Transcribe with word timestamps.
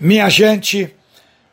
Minha 0.00 0.30
gente, 0.30 0.90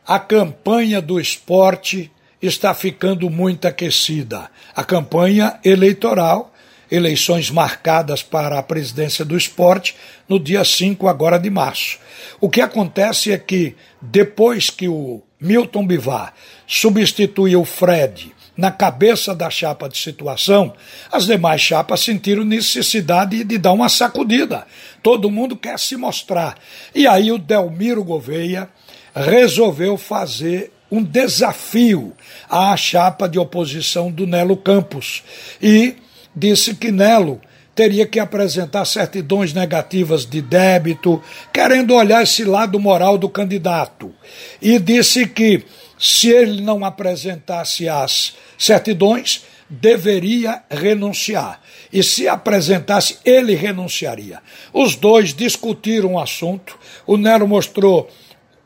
a 0.07 0.17
campanha 0.17 1.01
do 1.01 1.19
esporte 1.19 2.09
está 2.41 2.73
ficando 2.73 3.29
muito 3.29 3.67
aquecida. 3.67 4.49
A 4.73 4.85
campanha 4.85 5.59
eleitoral, 5.65 6.53
eleições 6.89 7.51
marcadas 7.51 8.23
para 8.23 8.57
a 8.57 8.63
presidência 8.63 9.25
do 9.25 9.35
esporte 9.35 9.97
no 10.29 10.39
dia 10.39 10.63
5 10.63 11.09
agora 11.09 11.37
de 11.37 11.49
março. 11.49 11.99
O 12.39 12.49
que 12.49 12.61
acontece 12.61 13.33
é 13.33 13.37
que 13.37 13.75
depois 14.01 14.69
que 14.69 14.87
o 14.87 15.21
Milton 15.41 15.85
Bivar 15.85 16.33
substituiu 16.65 17.59
o 17.59 17.65
Fred 17.65 18.33
na 18.57 18.71
cabeça 18.71 19.35
da 19.35 19.49
chapa 19.49 19.87
de 19.87 19.97
situação, 19.97 20.73
as 21.11 21.27
demais 21.27 21.61
chapas 21.61 21.99
sentiram 21.99 22.43
necessidade 22.43 23.43
de 23.43 23.57
dar 23.57 23.73
uma 23.73 23.87
sacudida. 23.87 24.65
Todo 25.03 25.29
mundo 25.29 25.55
quer 25.55 25.77
se 25.77 25.95
mostrar. 25.95 26.57
E 26.95 27.05
aí 27.05 27.31
o 27.31 27.37
Delmiro 27.37 28.03
Gouveia 28.03 28.67
resolveu 29.13 29.97
fazer 29.97 30.73
um 30.91 31.03
desafio 31.03 32.13
à 32.49 32.75
chapa 32.75 33.27
de 33.27 33.37
oposição 33.37 34.09
do 34.09 34.25
Nelo 34.25 34.57
Campos 34.57 35.23
e 35.61 35.95
disse 36.35 36.73
que 36.73 36.91
Nelo 36.91 37.41
teria 37.75 38.07
que 38.07 38.19
apresentar 38.19 38.85
certidões 38.85 39.53
negativas 39.53 40.25
de 40.25 40.41
débito, 40.41 41.21
querendo 41.53 41.93
olhar 41.93 42.23
esse 42.23 42.43
lado 42.43 42.79
moral 42.79 43.19
do 43.19 43.29
candidato. 43.29 44.11
E 44.59 44.79
disse 44.79 45.27
que 45.27 45.63
se 45.97 46.29
ele 46.29 46.61
não 46.61 46.85
apresentasse 46.85 47.89
as 47.89 48.35
certidões, 48.57 49.43
deveria 49.69 50.63
renunciar. 50.69 51.61
E 51.91 52.03
se 52.03 52.27
apresentasse, 52.27 53.19
ele 53.25 53.55
renunciaria. 53.55 54.41
Os 54.73 54.95
dois 54.95 55.33
discutiram 55.33 56.13
o 56.13 56.19
assunto. 56.19 56.77
O 57.05 57.17
Nero 57.17 57.47
mostrou 57.47 58.09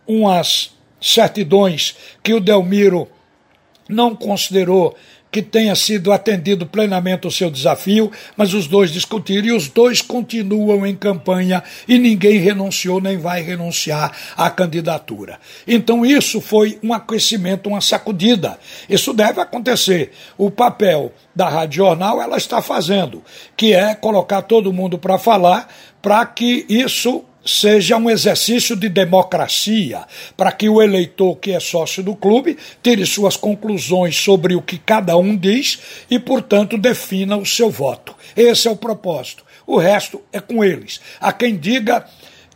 umas 0.07 0.71
certidões 0.99 1.95
que 2.23 2.33
o 2.33 2.39
Delmiro 2.39 3.07
não 3.87 4.15
considerou 4.15 4.95
que 5.31 5.41
tenha 5.41 5.73
sido 5.75 6.11
atendido 6.11 6.65
plenamente 6.65 7.25
o 7.25 7.31
seu 7.31 7.49
desafio, 7.49 8.11
mas 8.35 8.53
os 8.53 8.67
dois 8.67 8.91
discutiram 8.91 9.47
e 9.47 9.51
os 9.53 9.69
dois 9.69 10.01
continuam 10.01 10.85
em 10.85 10.95
campanha 10.95 11.63
e 11.87 11.97
ninguém 11.97 12.37
renunciou 12.37 12.99
nem 12.99 13.17
vai 13.17 13.41
renunciar 13.41 14.11
à 14.35 14.49
candidatura. 14.49 15.39
Então 15.65 16.05
isso 16.05 16.41
foi 16.41 16.77
um 16.83 16.93
aquecimento, 16.93 17.69
uma 17.69 17.79
sacudida. 17.79 18.59
Isso 18.89 19.13
deve 19.13 19.39
acontecer. 19.39 20.11
O 20.37 20.51
papel 20.51 21.13
da 21.33 21.47
Rádio 21.47 21.77
Jornal 21.77 22.21
ela 22.21 22.35
está 22.35 22.61
fazendo, 22.61 23.23
que 23.55 23.73
é 23.73 23.95
colocar 23.95 24.41
todo 24.41 24.73
mundo 24.73 24.97
para 24.97 25.17
falar 25.17 25.69
para 26.01 26.25
que 26.25 26.65
isso 26.67 27.23
seja 27.45 27.97
um 27.97 28.09
exercício 28.09 28.75
de 28.75 28.87
democracia, 28.89 30.03
para 30.37 30.51
que 30.51 30.69
o 30.69 30.81
eleitor 30.81 31.35
que 31.37 31.51
é 31.51 31.59
sócio 31.59 32.03
do 32.03 32.15
clube 32.15 32.57
tire 32.81 33.05
suas 33.05 33.35
conclusões 33.35 34.15
sobre 34.15 34.55
o 34.55 34.61
que 34.61 34.77
cada 34.77 35.17
um 35.17 35.35
diz 35.35 35.79
e, 36.09 36.19
portanto, 36.19 36.77
defina 36.77 37.37
o 37.37 37.45
seu 37.45 37.69
voto. 37.69 38.15
Esse 38.35 38.67
é 38.67 38.71
o 38.71 38.75
propósito. 38.75 39.43
O 39.65 39.77
resto 39.77 40.21
é 40.31 40.39
com 40.39 40.63
eles. 40.63 40.99
Há 41.19 41.31
quem 41.31 41.57
diga 41.57 42.05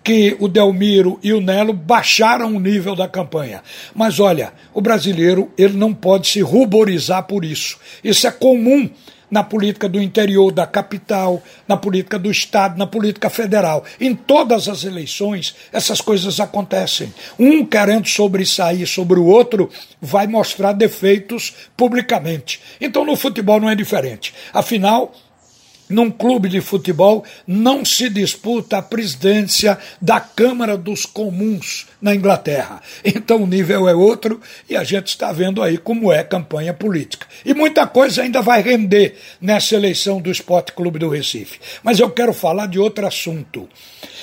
que 0.05 0.37
o 0.39 0.47
Delmiro 0.47 1.19
e 1.23 1.33
o 1.33 1.41
Nelo 1.41 1.73
baixaram 1.73 2.55
o 2.55 2.59
nível 2.59 2.95
da 2.95 3.07
campanha. 3.07 3.63
Mas 3.95 4.19
olha, 4.19 4.53
o 4.71 4.79
brasileiro 4.79 5.51
ele 5.57 5.75
não 5.75 5.91
pode 5.95 6.27
se 6.27 6.41
ruborizar 6.41 7.23
por 7.23 7.43
isso. 7.43 7.79
Isso 8.03 8.27
é 8.27 8.31
comum 8.31 8.87
na 9.31 9.43
política 9.43 9.89
do 9.89 9.99
interior 9.99 10.51
da 10.51 10.67
capital, 10.67 11.41
na 11.67 11.75
política 11.75 12.19
do 12.19 12.29
Estado, 12.29 12.77
na 12.77 12.85
política 12.85 13.31
federal. 13.31 13.83
Em 13.99 14.13
todas 14.13 14.69
as 14.69 14.83
eleições, 14.83 15.55
essas 15.73 15.99
coisas 16.01 16.39
acontecem. 16.39 17.11
Um 17.39 17.65
querendo 17.65 18.07
sobressair 18.07 18.87
sobre 18.87 19.19
o 19.19 19.25
outro 19.25 19.71
vai 19.99 20.27
mostrar 20.27 20.73
defeitos 20.73 21.51
publicamente. 21.75 22.61
Então 22.79 23.03
no 23.03 23.15
futebol 23.15 23.59
não 23.59 23.71
é 23.71 23.75
diferente. 23.75 24.35
Afinal, 24.53 25.11
num 25.89 26.09
clube 26.09 26.49
de 26.49 26.61
futebol 26.61 27.23
não 27.45 27.85
se 27.85 28.09
disputa 28.09 28.77
a 28.77 28.81
presidência 28.81 29.77
da 30.01 30.19
Câmara 30.19 30.77
dos 30.77 31.05
Comuns 31.05 31.87
na 32.01 32.15
Inglaterra. 32.15 32.81
Então 33.03 33.43
o 33.43 33.47
nível 33.47 33.87
é 33.87 33.95
outro 33.95 34.41
e 34.69 34.75
a 34.75 34.83
gente 34.83 35.07
está 35.07 35.31
vendo 35.31 35.61
aí 35.61 35.77
como 35.77 36.11
é 36.11 36.23
campanha 36.23 36.73
política. 36.73 37.27
E 37.45 37.53
muita 37.53 37.85
coisa 37.87 38.23
ainda 38.23 38.41
vai 38.41 38.61
render 38.61 39.15
nessa 39.39 39.75
eleição 39.75 40.19
do 40.19 40.31
Esporte 40.31 40.71
Clube 40.71 40.99
do 40.99 41.09
Recife. 41.09 41.59
Mas 41.83 41.99
eu 41.99 42.09
quero 42.09 42.33
falar 42.33 42.67
de 42.67 42.79
outro 42.79 43.05
assunto. 43.05 43.69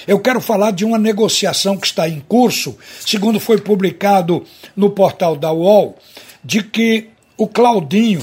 Eu 0.07 0.19
quero 0.19 0.41
falar 0.41 0.73
de 0.73 0.85
uma 0.85 0.99
negociação 0.99 1.77
que 1.77 1.87
está 1.87 2.09
em 2.09 2.21
curso, 2.21 2.77
segundo 3.01 3.39
foi 3.39 3.59
publicado 3.59 4.45
no 4.75 4.91
portal 4.91 5.37
da 5.37 5.53
UOL, 5.53 5.97
de 6.45 6.63
que 6.63 7.09
o 7.37 7.47
Claudinho 7.47 8.23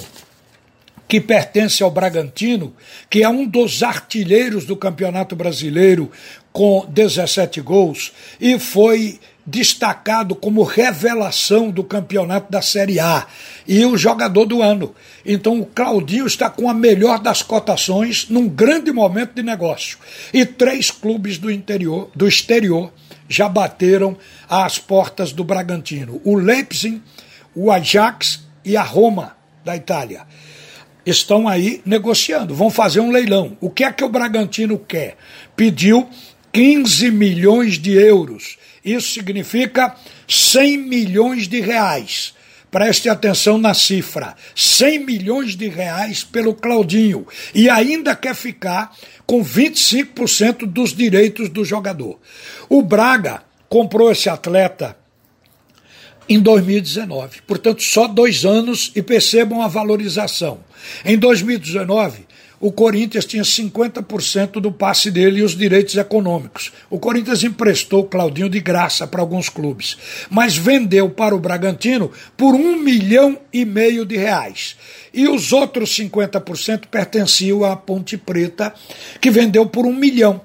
que 1.10 1.20
pertence 1.20 1.82
ao 1.82 1.90
Bragantino, 1.90 2.72
que 3.10 3.24
é 3.24 3.28
um 3.28 3.44
dos 3.44 3.82
artilheiros 3.82 4.64
do 4.64 4.78
Campeonato 4.78 5.36
Brasileiro 5.36 6.12
com 6.54 6.86
17 6.88 7.60
gols 7.62 8.14
e 8.40 8.60
foi 8.60 9.20
destacado 9.44 10.36
como 10.36 10.62
revelação 10.62 11.72
do 11.72 11.84
campeonato 11.84 12.52
da 12.52 12.62
Série 12.62 13.00
A 13.00 13.26
e 13.68 13.84
o 13.84 13.98
jogador 13.98 14.46
do 14.46 14.62
ano. 14.62 14.94
Então 15.26 15.60
o 15.60 15.66
Claudinho 15.66 16.28
está 16.28 16.48
com 16.48 16.70
a 16.70 16.76
melhor 16.76 17.18
das 17.18 17.42
cotações 17.42 18.30
num 18.30 18.48
grande 18.48 18.92
momento 18.92 19.34
de 19.34 19.42
negócio. 19.42 19.98
E 20.32 20.46
três 20.46 20.92
clubes 20.92 21.40
do 21.40 21.50
interior, 21.50 22.12
do 22.16 22.28
exterior, 22.28 22.94
já 23.28 23.50
bateram 23.50 24.16
às 24.48 24.78
portas 24.78 25.34
do 25.34 25.44
Bragantino: 25.44 26.22
o 26.24 26.36
Leipzig, 26.36 27.02
o 27.56 27.72
Ajax 27.72 28.42
e 28.64 28.78
a 28.78 28.84
Roma 28.84 29.36
da 29.66 29.76
Itália 29.76 30.28
estão 31.10 31.48
aí 31.48 31.82
negociando, 31.86 32.54
vão 32.56 32.70
fazer 32.70 33.00
um 33.00 33.12
leilão. 33.12 33.58
O 33.60 33.70
que 33.70 33.84
é 33.84 33.92
que 33.92 34.04
o 34.04 34.10
Bragantino 34.10 34.78
quer? 34.78 35.18
Pediu 35.56 36.08
15 36.52 37.12
milhões 37.12 37.78
de 37.78 37.92
euros. 37.94 38.58
Isso 38.84 39.12
significa 39.12 39.96
100 40.28 40.78
milhões 40.78 41.48
de 41.48 41.60
reais. 41.60 42.34
Preste 42.72 43.10
atenção 43.10 43.58
na 43.58 43.74
cifra: 43.74 44.36
100 44.56 45.06
milhões 45.06 45.56
de 45.56 45.68
reais 45.68 46.24
pelo 46.24 46.54
Claudinho. 46.54 47.28
E 47.54 47.70
ainda 47.70 48.16
quer 48.16 48.36
ficar 48.36 48.96
com 49.26 49.44
25% 49.44 50.66
dos 50.66 50.94
direitos 50.94 51.50
do 51.50 51.66
jogador. 51.66 52.20
O 52.70 52.82
Braga 52.82 53.44
comprou 53.68 54.12
esse 54.12 54.30
atleta 54.30 54.96
em 56.30 56.40
2019. 56.40 57.42
Portanto, 57.48 57.82
só 57.82 58.08
dois 58.08 58.46
anos 58.46 58.92
e 58.96 59.02
percebam 59.02 59.62
a 59.62 59.68
valorização. 59.68 60.60
Em 61.04 61.18
2019, 61.18 62.30
o 62.62 62.74
Corinthians 62.74 63.26
tinha 63.26 63.42
50% 63.42 64.60
do 64.60 64.70
passe 64.70 65.10
dele 65.10 65.40
e 65.40 65.44
os 65.44 65.56
direitos 65.56 65.96
econômicos. 65.96 66.74
O 66.90 67.00
Corinthians 67.00 67.44
emprestou 67.44 68.04
Claudinho 68.04 68.50
de 68.50 68.60
graça 68.60 69.08
para 69.08 69.22
alguns 69.22 69.48
clubes, 69.48 69.98
mas 70.30 70.58
vendeu 70.58 71.10
para 71.10 71.34
o 71.34 71.40
Bragantino 71.40 72.12
por 72.36 72.54
um 72.54 72.76
milhão 72.76 73.40
e 73.54 73.64
meio 73.64 74.06
de 74.06 74.18
reais. 74.18 74.76
E 75.14 75.28
os 75.28 75.54
outros 75.54 75.98
50% 75.98 76.88
pertenciam 76.92 77.64
à 77.64 77.78
Ponte 77.78 78.18
Preta, 78.18 78.74
que 79.22 79.32
vendeu 79.32 79.66
por 79.66 79.86
um 79.86 79.94
milhão 79.94 80.42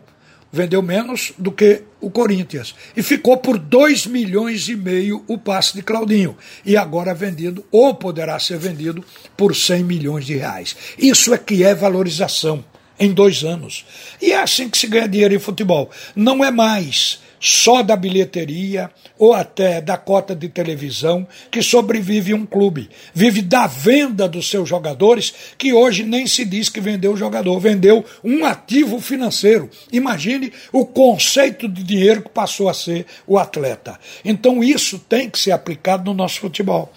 vendeu 0.54 0.80
menos 0.80 1.32
do 1.36 1.50
que 1.50 1.82
o 2.00 2.08
Corinthians. 2.10 2.74
E 2.96 3.02
ficou 3.02 3.36
por 3.36 3.58
2 3.58 4.06
milhões 4.06 4.68
e 4.68 4.76
meio 4.76 5.24
o 5.26 5.36
passe 5.36 5.74
de 5.74 5.82
Claudinho. 5.82 6.36
E 6.64 6.76
agora 6.76 7.10
é 7.10 7.14
vendido, 7.14 7.64
ou 7.72 7.94
poderá 7.94 8.38
ser 8.38 8.56
vendido, 8.56 9.04
por 9.36 9.54
100 9.54 9.82
milhões 9.82 10.24
de 10.24 10.36
reais. 10.36 10.76
Isso 10.96 11.34
é 11.34 11.38
que 11.38 11.64
é 11.64 11.74
valorização 11.74 12.64
em 12.98 13.12
dois 13.12 13.42
anos. 13.42 13.84
E 14.22 14.32
é 14.32 14.40
assim 14.40 14.68
que 14.68 14.78
se 14.78 14.86
ganha 14.86 15.08
dinheiro 15.08 15.34
em 15.34 15.40
futebol. 15.40 15.90
Não 16.14 16.44
é 16.44 16.52
mais 16.52 17.20
só 17.44 17.82
da 17.82 17.94
bilheteria 17.94 18.90
ou 19.18 19.34
até 19.34 19.78
da 19.78 19.98
cota 19.98 20.34
de 20.34 20.48
televisão 20.48 21.28
que 21.50 21.62
sobrevive 21.62 22.32
um 22.32 22.46
clube. 22.46 22.88
Vive 23.12 23.42
da 23.42 23.66
venda 23.66 24.26
dos 24.26 24.48
seus 24.48 24.66
jogadores, 24.66 25.34
que 25.58 25.70
hoje 25.70 26.04
nem 26.04 26.26
se 26.26 26.42
diz 26.42 26.70
que 26.70 26.80
vendeu 26.80 27.12
o 27.12 27.16
jogador, 27.18 27.60
vendeu 27.60 28.02
um 28.24 28.46
ativo 28.46 28.98
financeiro. 28.98 29.68
Imagine 29.92 30.54
o 30.72 30.86
conceito 30.86 31.68
de 31.68 31.82
dinheiro 31.82 32.22
que 32.22 32.30
passou 32.30 32.66
a 32.66 32.72
ser 32.72 33.04
o 33.26 33.36
atleta. 33.36 34.00
Então 34.24 34.64
isso 34.64 34.98
tem 34.98 35.28
que 35.28 35.38
ser 35.38 35.52
aplicado 35.52 36.04
no 36.06 36.14
nosso 36.14 36.40
futebol. 36.40 36.90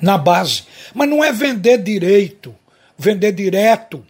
Na 0.00 0.16
base. 0.16 0.62
Mas 0.94 1.10
não 1.10 1.22
é 1.22 1.30
vender 1.30 1.76
direito, 1.82 2.54
vender 2.96 3.32
direto 3.32 4.02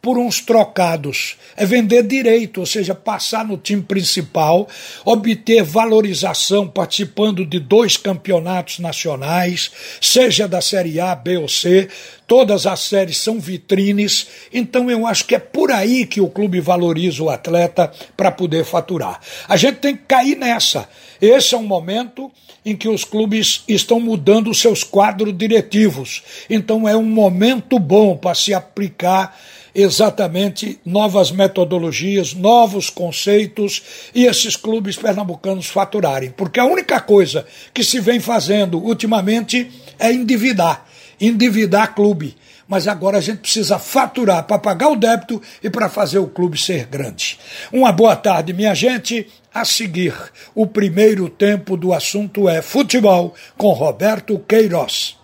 por 0.00 0.16
uns 0.16 0.40
trocados. 0.40 1.36
É 1.56 1.66
vender 1.66 2.02
direito, 2.04 2.60
ou 2.60 2.66
seja, 2.66 2.94
passar 2.94 3.44
no 3.44 3.56
time 3.56 3.82
principal, 3.82 4.68
obter 5.04 5.62
valorização 5.62 6.68
participando 6.68 7.44
de 7.44 7.58
dois 7.58 7.96
campeonatos 7.96 8.78
nacionais, 8.78 9.70
seja 10.00 10.46
da 10.46 10.60
Série 10.60 11.00
A, 11.00 11.14
B 11.14 11.36
ou 11.38 11.48
C, 11.48 11.88
todas 12.26 12.66
as 12.66 12.80
séries 12.80 13.18
são 13.18 13.40
vitrines, 13.40 14.28
então 14.52 14.90
eu 14.90 15.06
acho 15.06 15.24
que 15.24 15.34
é 15.34 15.38
por 15.38 15.72
aí 15.72 16.06
que 16.06 16.20
o 16.20 16.28
clube 16.28 16.60
valoriza 16.60 17.22
o 17.22 17.30
atleta 17.30 17.90
para 18.16 18.30
poder 18.30 18.64
faturar. 18.64 19.20
A 19.48 19.56
gente 19.56 19.76
tem 19.76 19.96
que 19.96 20.04
cair 20.06 20.36
nessa. 20.36 20.88
Esse 21.20 21.54
é 21.54 21.58
um 21.58 21.64
momento 21.64 22.30
em 22.64 22.76
que 22.76 22.88
os 22.88 23.02
clubes 23.02 23.64
estão 23.66 23.98
mudando 23.98 24.54
seus 24.54 24.84
quadros 24.84 25.36
diretivos, 25.36 26.22
então 26.50 26.88
é 26.88 26.96
um 26.96 27.04
momento 27.04 27.78
bom 27.78 28.16
para 28.16 28.34
se 28.34 28.52
aplicar 28.52 29.34
exatamente 29.80 30.80
novas 30.84 31.30
metodologias, 31.30 32.34
novos 32.34 32.90
conceitos 32.90 33.82
e 34.14 34.24
esses 34.24 34.56
clubes 34.56 34.96
pernambucanos 34.96 35.66
faturarem. 35.66 36.30
Porque 36.30 36.58
a 36.58 36.64
única 36.64 37.00
coisa 37.00 37.46
que 37.72 37.84
se 37.84 38.00
vem 38.00 38.18
fazendo 38.18 38.78
ultimamente 38.78 39.70
é 39.98 40.12
endividar 40.12 40.86
endividar 41.20 41.94
clube. 41.94 42.36
Mas 42.66 42.86
agora 42.86 43.18
a 43.18 43.20
gente 43.20 43.38
precisa 43.38 43.78
faturar 43.78 44.44
para 44.44 44.58
pagar 44.58 44.88
o 44.88 44.96
débito 44.96 45.40
e 45.62 45.70
para 45.70 45.88
fazer 45.88 46.18
o 46.18 46.26
clube 46.26 46.60
ser 46.60 46.84
grande. 46.86 47.38
Uma 47.72 47.90
boa 47.90 48.14
tarde, 48.14 48.52
minha 48.52 48.74
gente. 48.74 49.26
A 49.52 49.64
seguir, 49.64 50.14
o 50.54 50.66
primeiro 50.66 51.28
tempo 51.28 51.76
do 51.76 51.92
assunto 51.92 52.48
é 52.48 52.60
futebol 52.60 53.34
com 53.56 53.72
Roberto 53.72 54.38
Queiroz. 54.46 55.17